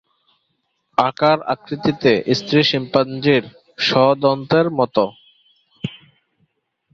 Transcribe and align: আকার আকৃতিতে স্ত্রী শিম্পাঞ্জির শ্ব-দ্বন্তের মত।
আকার 0.97 1.37
আকৃতিতে 1.53 2.11
স্ত্রী 2.39 2.61
শিম্পাঞ্জির 2.69 3.43
শ্ব-দ্বন্তের 3.79 4.67
মত। 4.77 4.95